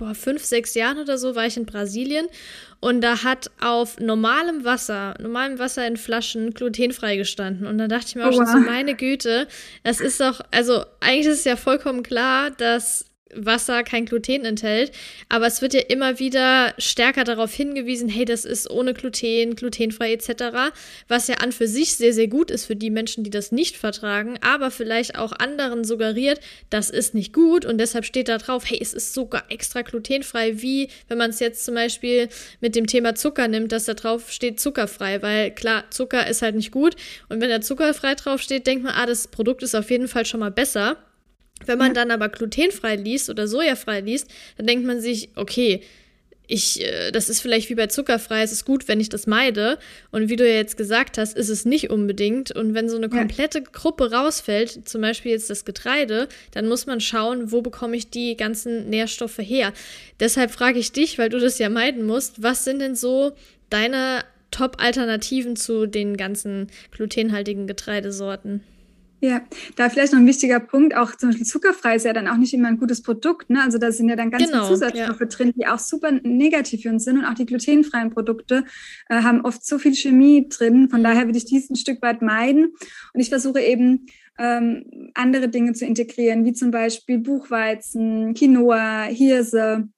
[0.00, 2.26] boah, fünf, sechs Jahren oder so war ich in Brasilien
[2.80, 7.66] und da hat auf normalem Wasser, normalem Wasser in Flaschen glutenfrei gestanden.
[7.66, 9.46] Und da dachte ich mir auch oh, schon so, meine Güte,
[9.84, 14.92] das ist doch, also eigentlich ist es ja vollkommen klar, dass Wasser kein Gluten enthält,
[15.28, 20.12] aber es wird ja immer wieder stärker darauf hingewiesen, hey, das ist ohne Gluten, glutenfrei
[20.12, 20.72] etc.,
[21.08, 23.76] was ja an für sich sehr, sehr gut ist für die Menschen, die das nicht
[23.76, 26.40] vertragen, aber vielleicht auch anderen suggeriert,
[26.70, 30.62] das ist nicht gut und deshalb steht da drauf, hey, es ist sogar extra glutenfrei,
[30.62, 32.28] wie wenn man es jetzt zum Beispiel
[32.60, 36.56] mit dem Thema Zucker nimmt, dass da drauf steht zuckerfrei, weil klar, Zucker ist halt
[36.56, 36.96] nicht gut
[37.28, 40.26] und wenn da zuckerfrei drauf steht, denkt man, ah, das Produkt ist auf jeden Fall
[40.26, 40.96] schon mal besser.
[41.66, 41.94] Wenn man ja.
[41.94, 45.82] dann aber glutenfrei liest oder sojafrei liest, dann denkt man sich, okay,
[46.50, 49.78] ich, äh, das ist vielleicht wie bei zuckerfrei, es ist gut, wenn ich das meide.
[50.10, 52.50] Und wie du ja jetzt gesagt hast, ist es nicht unbedingt.
[52.50, 53.62] Und wenn so eine komplette.
[53.62, 58.36] Gruppe rausfällt, zum Beispiel jetzt das Getreide, dann muss man schauen, wo bekomme ich die
[58.36, 59.72] ganzen Nährstoffe her.
[60.18, 63.32] Deshalb frage ich dich, weil du das ja meiden musst, was sind denn so
[63.68, 68.62] deine Top-Alternativen zu den ganzen glutenhaltigen Getreidesorten?
[69.22, 69.42] Ja,
[69.76, 72.54] da vielleicht noch ein wichtiger Punkt, auch zum Beispiel zuckerfrei ist ja dann auch nicht
[72.54, 73.50] immer ein gutes Produkt.
[73.50, 73.62] Ne?
[73.62, 75.26] Also da sind ja dann ganz genau, viele Zusatzstoffe ja.
[75.26, 77.18] drin, die auch super negativ für uns sind.
[77.18, 78.64] Und auch die glutenfreien Produkte
[79.10, 80.88] äh, haben oft so viel Chemie drin.
[80.88, 82.72] Von daher würde ich dies ein Stück weit meiden.
[83.12, 84.06] Und ich versuche eben
[84.38, 89.88] ähm, andere Dinge zu integrieren, wie zum Beispiel Buchweizen, Quinoa, Hirse.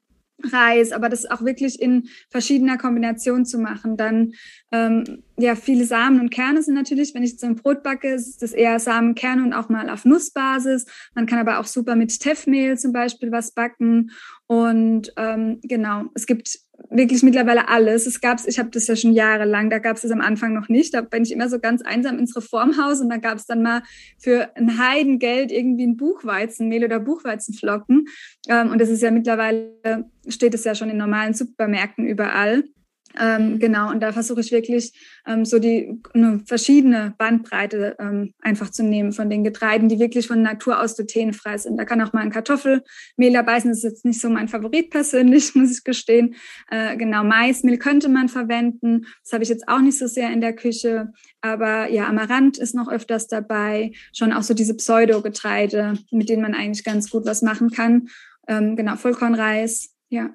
[0.50, 3.96] Reis, aber das auch wirklich in verschiedener Kombination zu machen.
[3.96, 4.32] Dann
[4.72, 8.42] ähm, ja, viele Samen und Kerne sind natürlich, wenn ich so ein Brot backe, ist
[8.42, 10.86] das eher Samen, Kerne und auch mal auf Nussbasis.
[11.14, 14.10] Man kann aber auch super mit Teffmehl zum Beispiel was backen.
[14.46, 16.58] Und ähm, genau, es gibt
[16.90, 18.06] wirklich mittlerweile alles.
[18.06, 20.68] Es gab ich habe das ja schon jahrelang, da gab es das am Anfang noch
[20.68, 20.94] nicht.
[20.94, 23.82] Da bin ich immer so ganz einsam ins Reformhaus und da gab es dann mal
[24.18, 28.06] für ein Heidengeld irgendwie ein Buchweizenmehl oder Buchweizenflocken.
[28.48, 32.64] Ähm, und das ist ja mittlerweile, steht es ja schon in normalen Supermärkten überall.
[33.18, 34.92] Ähm, genau, und da versuche ich wirklich
[35.26, 40.26] ähm, so die eine verschiedene Bandbreite ähm, einfach zu nehmen von den Getreiden, die wirklich
[40.26, 41.76] von Natur aus glutenfrei sind.
[41.76, 44.90] Da kann auch mal ein Kartoffelmehl dabei sein, das ist jetzt nicht so mein Favorit
[44.90, 46.34] persönlich, muss ich gestehen.
[46.70, 50.40] Äh, genau, Maismehl könnte man verwenden, das habe ich jetzt auch nicht so sehr in
[50.40, 56.28] der Küche, aber ja, Amaranth ist noch öfters dabei, schon auch so diese Pseudogetreide, mit
[56.28, 58.08] denen man eigentlich ganz gut was machen kann.
[58.48, 60.30] Ähm, genau, Vollkornreis, ja.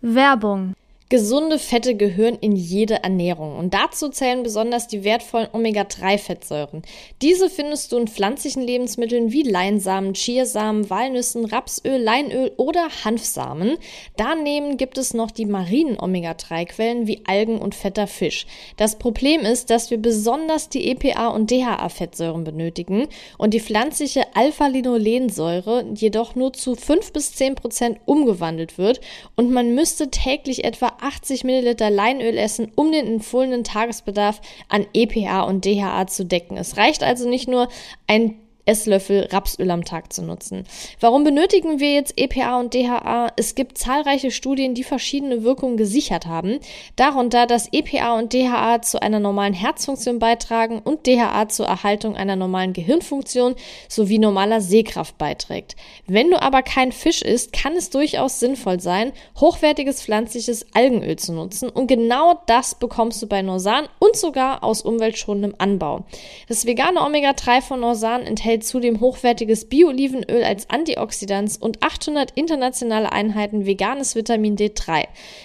[0.00, 0.74] Werbung
[1.12, 6.80] Gesunde Fette gehören in jede Ernährung und dazu zählen besonders die wertvollen Omega-3-Fettsäuren.
[7.20, 13.76] Diese findest du in pflanzlichen Lebensmitteln wie Leinsamen, Chiasamen, Walnüssen, Rapsöl, Leinöl oder Hanfsamen.
[14.16, 18.46] Daneben gibt es noch die marinen Omega-3-Quellen wie Algen und fetter Fisch.
[18.78, 25.84] Das Problem ist, dass wir besonders die EPA und DHA-Fettsäuren benötigen und die pflanzliche Alpha-Linolensäure
[25.94, 29.02] jedoch nur zu 5 bis 10 Prozent umgewandelt wird
[29.36, 35.42] und man müsste täglich etwa 80 Milliliter Leinöl essen, um den empfohlenen Tagesbedarf an EPA
[35.42, 36.56] und DHA zu decken.
[36.56, 37.68] Es reicht also nicht nur
[38.06, 40.64] ein Esslöffel Rapsöl am Tag zu nutzen.
[41.00, 43.32] Warum benötigen wir jetzt EPA und DHA?
[43.36, 46.60] Es gibt zahlreiche Studien, die verschiedene Wirkungen gesichert haben.
[46.94, 52.36] Darunter, dass EPA und DHA zu einer normalen Herzfunktion beitragen und DHA zur Erhaltung einer
[52.36, 53.56] normalen Gehirnfunktion
[53.88, 55.74] sowie normaler Sehkraft beiträgt.
[56.06, 61.32] Wenn du aber kein Fisch isst, kann es durchaus sinnvoll sein, hochwertiges pflanzliches Algenöl zu
[61.32, 66.04] nutzen und genau das bekommst du bei Norsan und sogar aus umweltschonendem Anbau.
[66.48, 73.10] Das vegane Omega-3 von Norsan enthält enthält zudem hochwertiges Bio-Olivenöl als Antioxidans und 800 internationale
[73.10, 75.04] Einheiten veganes Vitamin D3.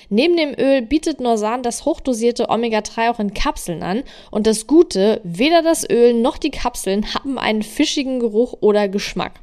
[0.10, 5.22] Neben dem Öl bietet Norsan das hochdosierte Omega-3 auch in Kapseln an und das Gute,
[5.24, 9.40] weder das Öl noch die Kapseln haben einen fischigen Geruch oder Geschmack.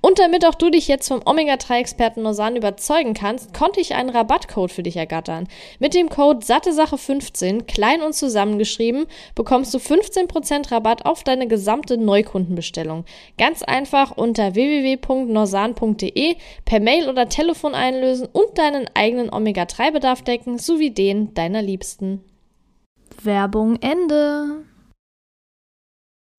[0.00, 4.70] Und damit auch du dich jetzt vom Omega-3-Experten Norsan überzeugen kannst, konnte ich einen Rabattcode
[4.70, 5.48] für dich ergattern.
[5.78, 13.03] Mit dem Code SatteSache15, klein und zusammengeschrieben, bekommst du 15% Rabatt auf deine gesamte Neukundenbestellung.
[13.38, 20.90] Ganz einfach unter www.norsan.de per Mail oder Telefon einlösen und deinen eigenen Omega-3-Bedarf decken sowie
[20.90, 22.20] den deiner Liebsten.
[23.22, 24.64] Werbung Ende.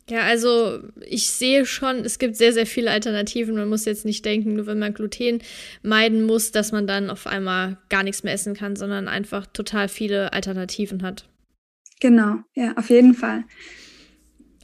[0.08, 3.56] Ja, also ich sehe schon, es gibt sehr, sehr viele Alternativen.
[3.56, 5.40] Man muss jetzt nicht denken, nur wenn man Gluten
[5.82, 9.88] meiden muss, dass man dann auf einmal gar nichts mehr essen kann, sondern einfach total
[9.88, 11.28] viele Alternativen hat.
[12.02, 13.46] Genau, ja, auf jeden Fall.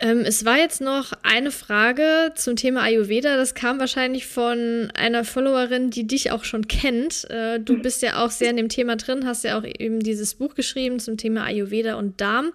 [0.01, 3.37] Ähm, es war jetzt noch eine Frage zum Thema Ayurveda.
[3.37, 7.29] Das kam wahrscheinlich von einer Followerin, die dich auch schon kennt.
[7.29, 7.83] Äh, du mhm.
[7.83, 10.99] bist ja auch sehr in dem Thema drin, hast ja auch eben dieses Buch geschrieben
[10.99, 12.51] zum Thema Ayurveda und Darm.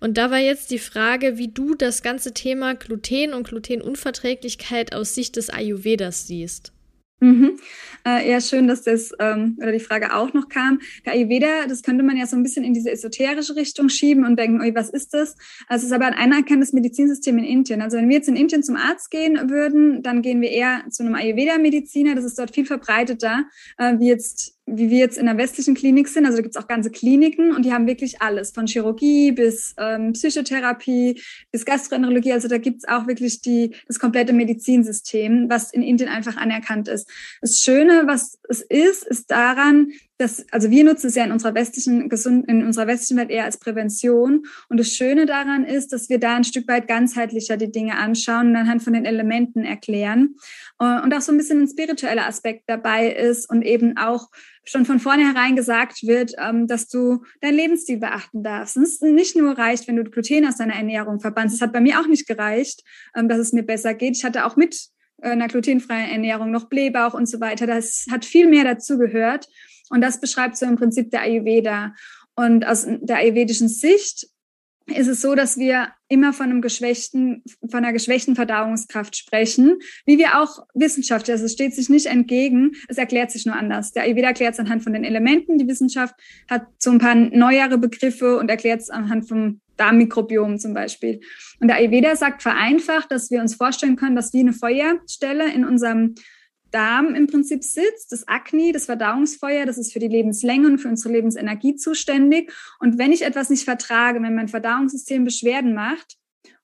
[0.00, 5.14] Und da war jetzt die Frage, wie du das ganze Thema Gluten und Glutenunverträglichkeit aus
[5.14, 6.72] Sicht des Ayurvedas siehst.
[7.22, 7.52] Mhm.
[8.04, 10.80] Äh, ja, schön, dass das ähm, oder die Frage auch noch kam.
[11.06, 14.36] Der Ayurveda, das könnte man ja so ein bisschen in diese esoterische Richtung schieben und
[14.36, 15.36] denken, oi, was ist das?
[15.68, 17.80] Also es ist aber ein anerkanntes Medizinsystem in Indien.
[17.80, 21.04] Also wenn wir jetzt in Indien zum Arzt gehen würden, dann gehen wir eher zu
[21.04, 22.16] einem Ayurveda-Mediziner.
[22.16, 23.44] Das ist dort viel verbreiteter,
[23.78, 26.24] äh, wie jetzt wie wir jetzt in der westlichen Klinik sind.
[26.24, 29.74] Also da gibt es auch ganze Kliniken und die haben wirklich alles, von Chirurgie bis
[29.78, 31.20] ähm, Psychotherapie
[31.50, 32.32] bis Gastroenterologie.
[32.32, 36.88] Also da gibt es auch wirklich die, das komplette Medizinsystem, was in Indien einfach anerkannt
[36.88, 37.10] ist.
[37.40, 39.92] Das Schöne, was es ist, ist daran,
[40.22, 43.44] dass, also wir nutzen es ja in unserer westlichen Gesund in unserer westlichen Welt eher
[43.44, 44.46] als Prävention.
[44.68, 48.48] Und das Schöne daran ist, dass wir da ein Stück weit ganzheitlicher die Dinge anschauen
[48.48, 50.36] und anhand von den Elementen erklären.
[50.78, 54.28] Äh, und auch so ein bisschen ein spiritueller Aspekt dabei ist und eben auch
[54.64, 58.76] schon von vornherein gesagt wird, ähm, dass du deinen Lebensstil beachten darfst.
[58.76, 61.56] Es nicht nur reicht, wenn du Gluten aus deiner Ernährung verbannst.
[61.56, 62.82] Es hat bei mir auch nicht gereicht,
[63.16, 64.16] ähm, dass es mir besser geht.
[64.16, 64.88] Ich hatte auch mit
[65.20, 67.66] äh, einer glutenfreien Ernährung noch Blähbauch und so weiter.
[67.66, 69.48] Das hat viel mehr dazu gehört.
[69.92, 71.94] Und das beschreibt so im Prinzip der Ayurveda.
[72.34, 74.26] Und aus der ayurvedischen Sicht
[74.86, 80.18] ist es so, dass wir immer von einem geschwächten, von einer geschwächten Verdauungskraft sprechen, wie
[80.18, 83.92] wir auch Wissenschaft, also es steht sich nicht entgegen, es erklärt sich nur anders.
[83.92, 86.14] Der Ayurveda erklärt es anhand von den Elementen, die Wissenschaft
[86.48, 91.20] hat so ein paar neuere Begriffe und erklärt es anhand vom Darmmikrobiom zum Beispiel.
[91.60, 95.64] Und der Ayurveda sagt vereinfacht, dass wir uns vorstellen können, dass wie eine Feuerstelle in
[95.64, 96.14] unserem
[96.72, 100.88] Darm im Prinzip sitzt, das Akne, das Verdauungsfeuer, das ist für die Lebenslänge und für
[100.88, 102.52] unsere Lebensenergie zuständig.
[102.80, 106.16] Und wenn ich etwas nicht vertrage, wenn mein Verdauungssystem Beschwerden macht,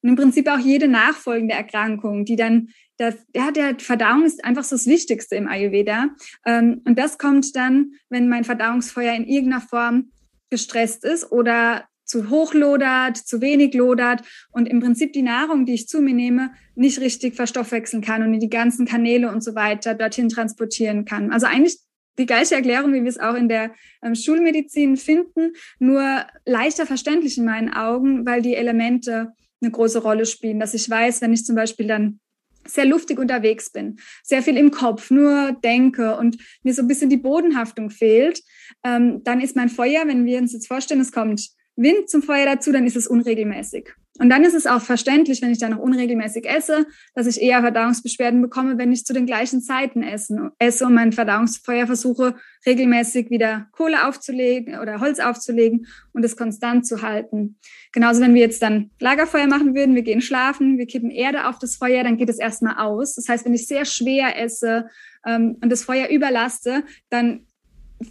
[0.03, 2.68] und im Prinzip auch jede nachfolgende Erkrankung, die dann,
[2.99, 6.11] das, ja, der Verdauung ist einfach so das Wichtigste im Ayurveda.
[6.47, 10.12] Ähm, und das kommt dann, wenn mein Verdauungsfeuer in irgendeiner Form
[10.51, 15.75] gestresst ist oder zu hoch lodert, zu wenig lodert und im Prinzip die Nahrung, die
[15.75, 19.55] ich zu mir nehme, nicht richtig verstoffwechseln kann und in die ganzen Kanäle und so
[19.55, 21.31] weiter dorthin transportieren kann.
[21.31, 21.79] Also eigentlich
[22.18, 27.38] die gleiche Erklärung, wie wir es auch in der ähm, Schulmedizin finden, nur leichter verständlich
[27.38, 30.59] in meinen Augen, weil die Elemente eine große Rolle spielen.
[30.59, 32.21] Dass ich weiß, wenn ich zum Beispiel dann
[32.66, 37.09] sehr luftig unterwegs bin, sehr viel im Kopf, nur denke und mir so ein bisschen
[37.09, 38.42] die Bodenhaftung fehlt,
[38.85, 42.45] ähm, dann ist mein Feuer, wenn wir uns jetzt vorstellen, es kommt Wind zum Feuer
[42.45, 43.91] dazu, dann ist es unregelmäßig.
[44.19, 47.61] Und dann ist es auch verständlich, wenn ich dann noch unregelmäßig esse, dass ich eher
[47.61, 52.35] Verdauungsbeschwerden bekomme, wenn ich zu den gleichen Zeiten esse und mein Verdauungsfeuer versuche,
[52.67, 57.59] regelmäßig wieder Kohle aufzulegen oder Holz aufzulegen und es konstant zu halten.
[57.93, 61.61] Genauso, wenn wir jetzt dann Lagerfeuer machen würden, wir gehen schlafen, wir kippen Erde auf
[61.61, 63.14] das Feuer, dann geht es erstmal aus.
[63.14, 64.88] Das heißt, wenn ich sehr schwer esse
[65.25, 67.47] ähm, und das Feuer überlaste, dann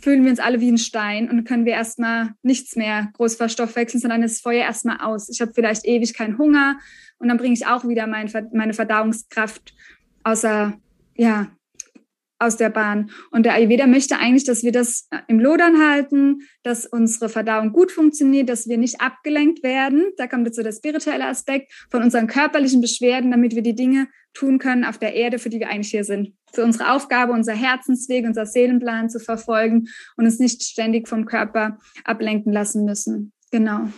[0.02, 4.02] fühlen wir uns alle wie ein Stein und können wir erstmal nichts mehr groß verstoffwechseln,
[4.02, 5.30] sondern das Feuer erstmal aus.
[5.30, 6.78] Ich habe vielleicht ewig keinen Hunger
[7.20, 9.74] und dann bringe ich auch wieder mein, meine Verdauungskraft
[10.24, 10.74] außer,
[11.16, 11.48] ja,
[12.40, 13.10] aus der Bahn.
[13.32, 17.72] Und der Ayurveda möchte eigentlich, dass wir das äh, im Lodern halten, dass unsere Verdauung
[17.72, 20.12] gut funktioniert, dass wir nicht abgelenkt werden.
[20.18, 24.08] Da kommt jetzt so der spirituelle Aspekt von unseren körperlichen Beschwerden, damit wir die Dinge
[24.34, 26.34] tun können auf der Erde, für die wir eigentlich hier sind.
[26.54, 31.80] Für unsere Aufgabe, unser Herzensweg, unser Seelenplan zu verfolgen und uns nicht ständig vom Körper
[32.04, 33.34] ablenken lassen müssen.
[33.52, 33.90] Genau.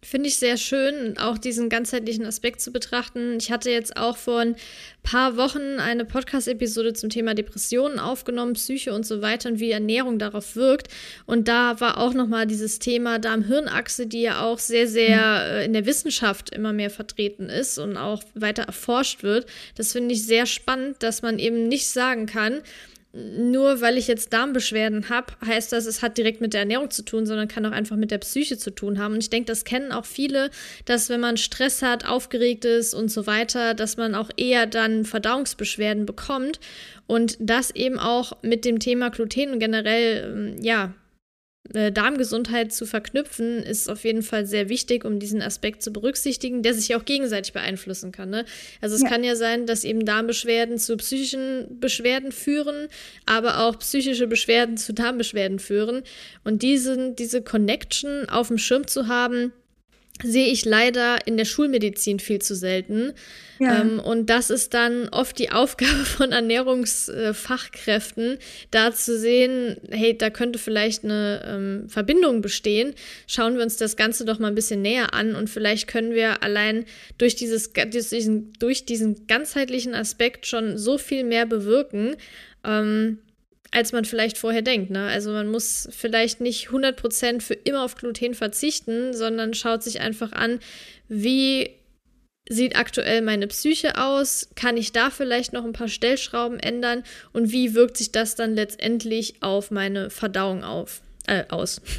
[0.00, 3.36] Finde ich sehr schön, auch diesen ganzheitlichen Aspekt zu betrachten.
[3.40, 4.56] Ich hatte jetzt auch vor ein
[5.02, 10.20] paar Wochen eine Podcast-Episode zum Thema Depressionen aufgenommen, Psyche und so weiter und wie Ernährung
[10.20, 10.86] darauf wirkt.
[11.26, 15.56] Und da war auch nochmal dieses Thema Darm-Hirn-Achse, die ja auch sehr, sehr mhm.
[15.56, 19.46] äh, in der Wissenschaft immer mehr vertreten ist und auch weiter erforscht wird.
[19.74, 22.62] Das finde ich sehr spannend, dass man eben nicht sagen kann,
[23.12, 27.02] nur weil ich jetzt Darmbeschwerden habe, heißt das, es hat direkt mit der Ernährung zu
[27.02, 29.14] tun, sondern kann auch einfach mit der Psyche zu tun haben.
[29.14, 30.50] Und ich denke, das kennen auch viele,
[30.84, 35.06] dass wenn man Stress hat, aufgeregt ist und so weiter, dass man auch eher dann
[35.06, 36.60] Verdauungsbeschwerden bekommt.
[37.06, 40.92] Und das eben auch mit dem Thema Gluten und generell, ähm, ja,
[41.72, 46.74] Darmgesundheit zu verknüpfen, ist auf jeden Fall sehr wichtig, um diesen Aspekt zu berücksichtigen, der
[46.74, 48.30] sich auch gegenseitig beeinflussen kann.
[48.30, 48.44] Ne?
[48.80, 49.08] Also es ja.
[49.08, 52.88] kann ja sein, dass eben Darmbeschwerden zu psychischen Beschwerden führen,
[53.26, 56.02] aber auch psychische Beschwerden zu Darmbeschwerden führen.
[56.44, 59.52] Und diesen, diese Connection auf dem Schirm zu haben,
[60.22, 63.12] sehe ich leider in der Schulmedizin viel zu selten.
[63.58, 63.80] Ja.
[63.80, 68.38] Ähm, und das ist dann oft die Aufgabe von Ernährungsfachkräften, äh,
[68.70, 72.94] da zu sehen, hey, da könnte vielleicht eine ähm, Verbindung bestehen.
[73.26, 76.42] Schauen wir uns das Ganze doch mal ein bisschen näher an und vielleicht können wir
[76.42, 76.84] allein
[77.18, 82.16] durch, dieses, durch, diesen, durch diesen ganzheitlichen Aspekt schon so viel mehr bewirken.
[82.64, 83.18] Ähm,
[83.70, 84.90] als man vielleicht vorher denkt.
[84.90, 85.06] Ne?
[85.06, 90.32] Also man muss vielleicht nicht 100% für immer auf Gluten verzichten, sondern schaut sich einfach
[90.32, 90.60] an,
[91.08, 91.70] wie
[92.48, 94.48] sieht aktuell meine Psyche aus?
[94.56, 97.02] Kann ich da vielleicht noch ein paar Stellschrauben ändern?
[97.32, 101.80] Und wie wirkt sich das dann letztendlich auf meine Verdauung auf, äh, aus?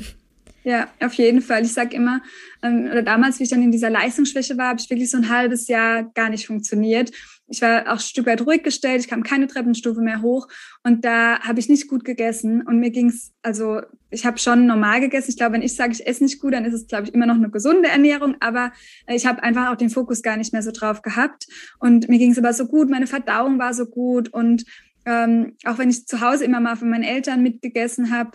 [0.66, 1.64] Ja, auf jeden Fall.
[1.64, 2.22] Ich sage immer,
[2.62, 5.30] ähm, oder damals, wie ich dann in dieser Leistungsschwäche war, habe ich wirklich so ein
[5.30, 7.12] halbes Jahr gar nicht funktioniert.
[7.50, 10.48] Ich war auch ein Stück weit ruhig gestellt, ich kam keine Treppenstufe mehr hoch
[10.84, 13.82] und da habe ich nicht gut gegessen und mir ging's also
[14.12, 15.30] ich habe schon normal gegessen.
[15.30, 17.28] Ich glaube, wenn ich sage, ich esse nicht gut, dann ist es, glaube ich, immer
[17.28, 18.72] noch eine gesunde Ernährung, aber
[19.06, 21.48] äh, ich habe einfach auch den Fokus gar nicht mehr so drauf gehabt
[21.80, 24.66] und mir ging's aber so gut, meine Verdauung war so gut und
[25.06, 28.32] ähm, auch wenn ich zu Hause immer mal von meinen Eltern mitgegessen habe,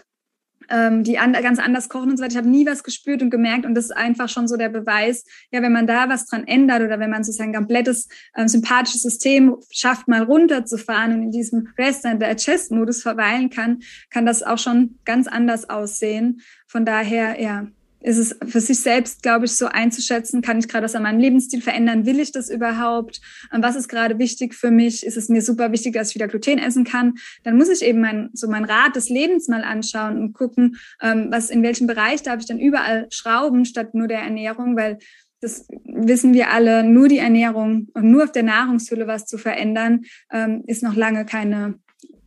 [0.70, 2.32] ähm, die an, ganz anders kochen und so weiter.
[2.32, 5.24] Ich habe nie was gespürt und gemerkt und das ist einfach schon so der Beweis,
[5.50, 9.02] ja, wenn man da was dran ändert oder wenn man sozusagen ein komplettes ähm, sympathisches
[9.02, 14.58] System schafft, mal runterzufahren und in diesem Rest and Digest-Modus verweilen kann, kann das auch
[14.58, 16.40] schon ganz anders aussehen.
[16.66, 17.66] Von daher, ja,
[18.04, 21.20] ist es für sich selbst, glaube ich, so einzuschätzen, kann ich gerade was an meinem
[21.20, 22.04] Lebensstil verändern?
[22.04, 23.22] Will ich das überhaupt?
[23.50, 25.06] Was ist gerade wichtig für mich?
[25.06, 27.14] Ist es mir super wichtig, dass ich wieder Gluten essen kann?
[27.44, 31.28] Dann muss ich eben mein, so mein Rad des Lebens mal anschauen und gucken, ähm,
[31.30, 34.98] was in welchem Bereich darf ich dann überall schrauben statt nur der Ernährung, weil
[35.40, 40.02] das wissen wir alle, nur die Ernährung und nur auf der Nahrungshülle was zu verändern,
[40.30, 41.78] ähm, ist noch lange keine,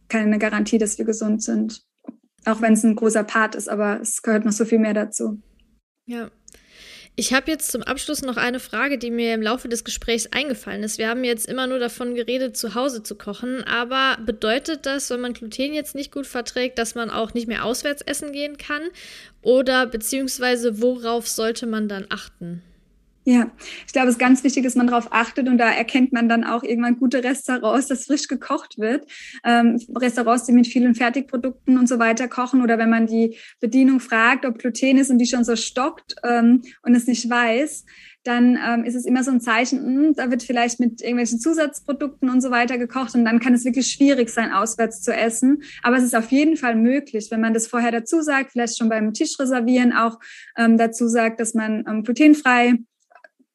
[0.08, 1.84] keine Garantie, dass wir gesund sind.
[2.46, 5.40] Auch wenn es ein großer Part ist, aber es gehört noch so viel mehr dazu.
[6.08, 6.32] Ja.
[7.20, 10.84] Ich habe jetzt zum Abschluss noch eine Frage, die mir im Laufe des Gesprächs eingefallen
[10.84, 11.00] ist.
[11.00, 15.22] Wir haben jetzt immer nur davon geredet, zu Hause zu kochen, aber bedeutet das, wenn
[15.22, 18.84] man Gluten jetzt nicht gut verträgt, dass man auch nicht mehr auswärts essen gehen kann?
[19.42, 22.62] Oder beziehungsweise worauf sollte man dann achten?
[23.30, 23.52] Ja,
[23.86, 26.46] ich glaube, es ist ganz wichtig, dass man darauf achtet und da erkennt man dann
[26.46, 29.06] auch irgendwann gute Restaurants, dass frisch gekocht wird.
[29.44, 34.00] Ähm, Restaurants, die mit vielen Fertigprodukten und so weiter kochen oder wenn man die Bedienung
[34.00, 37.84] fragt, ob Gluten ist und die schon so stockt ähm, und es nicht weiß,
[38.24, 41.42] dann ähm, ist es immer so ein Zeichen, mh, hm, da wird vielleicht mit irgendwelchen
[41.42, 45.64] Zusatzprodukten und so weiter gekocht und dann kann es wirklich schwierig sein, auswärts zu essen.
[45.84, 48.88] Aber es ist auf jeden Fall möglich, wenn man das vorher dazu sagt, vielleicht schon
[48.88, 50.18] beim Tisch reservieren auch
[50.58, 52.76] ähm, dazu sagt, dass man ähm, glutenfrei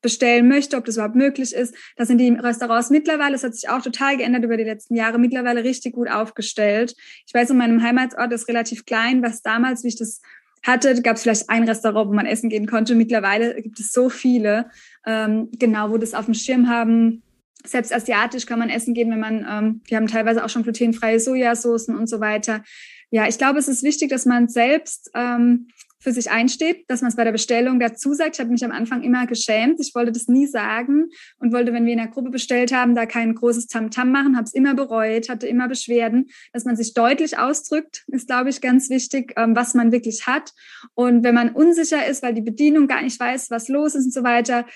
[0.02, 1.74] bestellen möchte, ob das überhaupt möglich ist.
[1.96, 5.18] Da sind die Restaurants mittlerweile, das hat sich auch total geändert über die letzten Jahre,
[5.18, 6.94] mittlerweile richtig gut aufgestellt.
[7.26, 10.20] Ich weiß, in meinem Heimatsort ist relativ klein, was damals, wie ich das
[10.64, 12.94] hatte, gab es vielleicht ein Restaurant, wo man essen gehen konnte.
[12.94, 14.70] Mittlerweile gibt es so viele,
[15.06, 17.22] ähm, genau, wo das auf dem Schirm haben.
[17.64, 21.20] Selbst asiatisch kann man essen gehen, wenn man, ähm, wir haben teilweise auch schon glutenfreie
[21.20, 22.62] Sojasoßen und so weiter.
[23.10, 25.68] Ja, ich glaube, es ist wichtig, dass man selbst ähm,
[26.02, 28.34] für sich einsteht, dass man es bei der Bestellung dazu sagt.
[28.34, 29.78] Ich habe mich am Anfang immer geschämt.
[29.80, 31.06] Ich wollte das nie sagen
[31.38, 34.36] und wollte, wenn wir in der Gruppe bestellt haben, da kein großes Tamtam -Tam machen,
[34.36, 36.28] habe es immer bereut, hatte immer Beschwerden.
[36.52, 40.52] Dass man sich deutlich ausdrückt, ist, glaube ich, ganz wichtig, ähm, was man wirklich hat.
[40.94, 44.12] Und wenn man unsicher ist, weil die Bedienung gar nicht weiß, was los ist und
[44.12, 44.66] so weiter,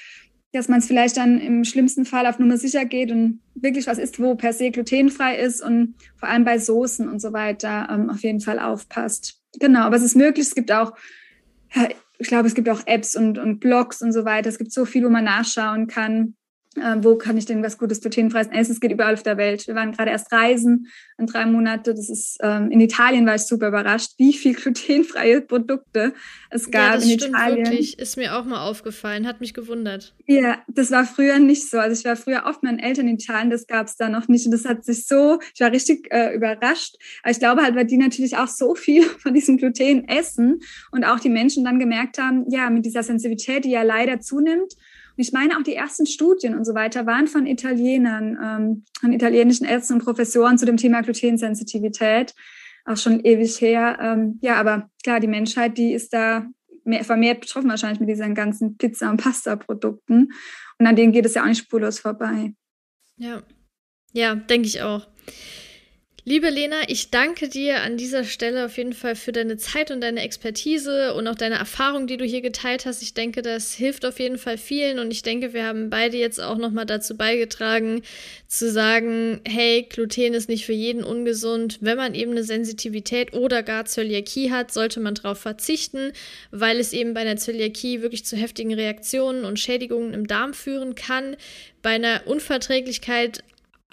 [0.52, 3.98] dass man es vielleicht dann im schlimmsten Fall auf Nummer sicher geht und wirklich was
[3.98, 8.10] isst, wo per se glutenfrei ist und vor allem bei Soßen und so weiter ähm,
[8.10, 9.35] auf jeden Fall aufpasst.
[9.58, 10.46] Genau, aber es ist möglich.
[10.46, 10.92] Es gibt auch,
[12.18, 14.48] ich glaube, es gibt auch Apps und, und Blogs und so weiter.
[14.48, 16.36] Es gibt so viel, wo man nachschauen kann
[16.76, 18.72] äh, wo kann ich denn was Gutes glutenfreies essen?
[18.72, 19.66] Es geht überall auf der Welt.
[19.66, 21.94] Wir waren gerade erst reisen in drei Monate.
[21.94, 26.12] Das ist ähm, in Italien war ich super überrascht, wie viel glutenfreie Produkte
[26.50, 27.66] es gab ja, das in stimmt Italien.
[27.66, 30.14] Wirklich, ist mir auch mal aufgefallen, hat mich gewundert.
[30.26, 31.78] Ja, das war früher nicht so.
[31.78, 34.28] Also ich war früher oft mit meinen Eltern in Italien, das gab es da noch
[34.28, 34.46] nicht.
[34.46, 36.96] Und das hat sich so, ich war richtig äh, überrascht.
[37.22, 40.60] Aber ich glaube halt, weil die natürlich auch so viel von diesem Gluten essen
[40.92, 44.74] und auch die Menschen dann gemerkt haben, ja, mit dieser Sensibilität, die ja leider zunimmt
[45.16, 49.12] und ich meine, auch die ersten Studien und so weiter waren von Italienern, ähm, von
[49.12, 52.34] italienischen Ärzten und Professoren zu dem Thema Glutensensitivität,
[52.84, 53.98] auch schon ewig her.
[54.00, 56.46] Ähm, ja, aber klar, die Menschheit, die ist da
[56.84, 60.32] mehr, vermehrt betroffen wahrscheinlich mit diesen ganzen Pizza- und Pasta-Produkten.
[60.78, 62.52] Und an denen geht es ja auch nicht spurlos vorbei.
[63.16, 63.42] Ja,
[64.12, 65.06] ja, denke ich auch.
[66.28, 70.00] Liebe Lena, ich danke dir an dieser Stelle auf jeden Fall für deine Zeit und
[70.00, 73.00] deine Expertise und auch deine Erfahrung, die du hier geteilt hast.
[73.00, 76.40] Ich denke, das hilft auf jeden Fall vielen und ich denke, wir haben beide jetzt
[76.40, 78.02] auch nochmal dazu beigetragen,
[78.48, 81.78] zu sagen, hey, Gluten ist nicht für jeden ungesund.
[81.80, 86.10] Wenn man eben eine Sensitivität oder gar Zöliakie hat, sollte man darauf verzichten,
[86.50, 90.96] weil es eben bei einer Zöliakie wirklich zu heftigen Reaktionen und Schädigungen im Darm führen
[90.96, 91.36] kann.
[91.82, 93.44] Bei einer Unverträglichkeit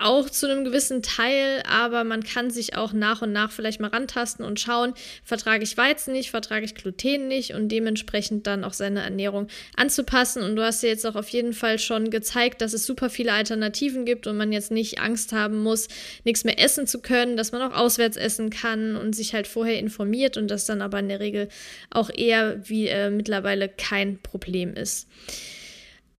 [0.04, 3.89] auch zu einem gewissen Teil, aber man kann sich auch nach und nach vielleicht mal
[3.89, 4.93] rantasten und schauen,
[5.24, 10.43] vertrage ich Weizen nicht, vertrage ich Gluten nicht und dementsprechend dann auch seine Ernährung anzupassen.
[10.43, 13.32] Und du hast ja jetzt auch auf jeden Fall schon gezeigt, dass es super viele
[13.32, 15.88] Alternativen gibt und man jetzt nicht Angst haben muss,
[16.26, 19.80] nichts mehr essen zu können, dass man auch auswärts essen kann und sich halt vorher
[19.80, 21.47] informiert und das dann aber in der Regel
[21.89, 25.08] auch eher wie äh, mittlerweile kein Problem ist.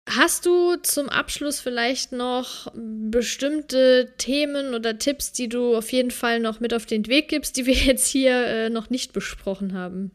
[0.09, 6.41] Hast du zum Abschluss vielleicht noch bestimmte Themen oder Tipps, die du auf jeden Fall
[6.41, 10.11] noch mit auf den Weg gibst, die wir jetzt hier äh, noch nicht besprochen haben?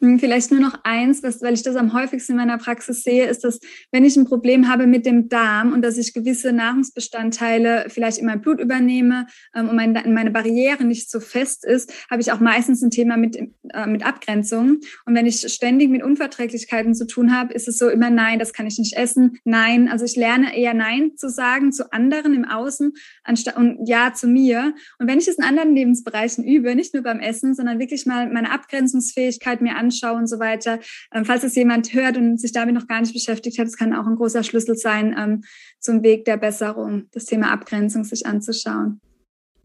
[0.00, 3.26] Hm, vielleicht nur noch eins, was, weil ich das am häufigsten in meiner Praxis sehe,
[3.26, 3.60] ist, dass
[3.92, 8.26] wenn ich ein Problem habe mit dem Darm und dass ich gewisse Nahrungsbestandteile vielleicht in
[8.26, 12.40] mein Blut übernehme ähm, und meine, meine Barriere nicht so fest ist, habe ich auch
[12.40, 14.78] meistens ein Thema mit, äh, mit Abgrenzung.
[15.04, 18.54] Und wenn ich ständig mit Unverträglichkeiten zu tun habe, ist es so immer Nein, das
[18.54, 19.38] kann ich nicht essen.
[19.44, 22.92] Nein, also ich lerne eher Nein zu sagen zu anderen im Außen
[23.22, 24.72] anstatt und Ja zu mir.
[24.98, 28.30] Und wenn ich es in anderen Lebensbereichen übe, nicht nur beim Essen, sondern wirklich mal
[28.32, 30.78] meine Abgrenzungsfähigkeit mir anschaue und so weiter.
[31.12, 33.94] Ähm, falls es jemand hört und sich damit noch gar nicht beschäftigt hat, es kann
[33.94, 35.42] auch ein großer Schlüssel sein ähm,
[35.80, 39.00] zum Weg der Besserung, das Thema Abgrenzung sich anzuschauen.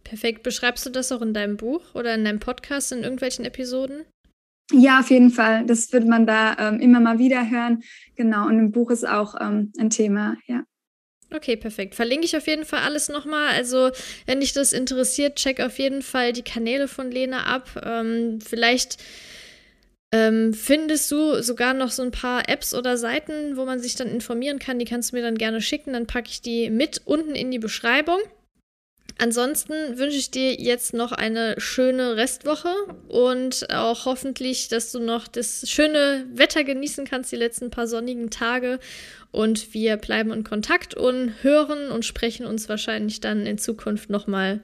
[0.03, 0.43] Perfekt.
[0.43, 4.05] Beschreibst du das auch in deinem Buch oder in deinem Podcast in irgendwelchen Episoden?
[4.71, 5.65] Ja, auf jeden Fall.
[5.65, 7.83] Das wird man da ähm, immer mal wieder hören.
[8.15, 8.47] Genau.
[8.47, 10.63] Und im Buch ist auch ähm, ein Thema, ja.
[11.33, 11.95] Okay, perfekt.
[11.95, 13.49] Verlinke ich auf jeden Fall alles nochmal.
[13.49, 13.91] Also,
[14.25, 17.69] wenn dich das interessiert, check auf jeden Fall die Kanäle von Lena ab.
[17.83, 18.97] Ähm, vielleicht
[20.15, 24.07] ähm, findest du sogar noch so ein paar Apps oder Seiten, wo man sich dann
[24.07, 24.79] informieren kann?
[24.79, 25.91] Die kannst du mir dann gerne schicken.
[25.91, 28.19] Dann packe ich die mit unten in die Beschreibung.
[29.17, 32.73] Ansonsten wünsche ich dir jetzt noch eine schöne Restwoche
[33.09, 38.29] und auch hoffentlich, dass du noch das schöne Wetter genießen kannst, die letzten paar sonnigen
[38.29, 38.79] Tage.
[39.31, 44.61] Und wir bleiben in Kontakt und hören und sprechen uns wahrscheinlich dann in Zukunft nochmal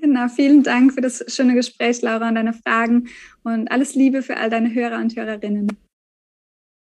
[0.00, 3.08] Genau, vielen Dank für das schöne Gespräch, Laura, und deine Fragen
[3.42, 5.76] und alles Liebe für all deine Hörer und Hörerinnen.